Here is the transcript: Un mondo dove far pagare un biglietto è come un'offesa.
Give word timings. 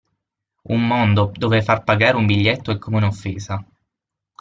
Un 0.73 0.87
mondo 0.87 1.31
dove 1.31 1.61
far 1.61 1.83
pagare 1.83 2.17
un 2.17 2.25
biglietto 2.25 2.71
è 2.71 2.79
come 2.79 2.97
un'offesa. 2.97 3.63